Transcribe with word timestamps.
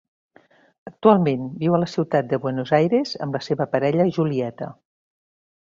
Actualment, 0.91 1.43
viu 1.65 1.75
a 1.77 1.81
la 1.83 1.89
Ciutat 1.91 2.33
de 2.33 2.41
Buenos 2.47 2.73
Aires, 2.79 3.13
amb 3.27 3.39
la 3.39 3.45
seva 3.51 3.71
parella 3.77 4.11
Julieta. 4.19 4.75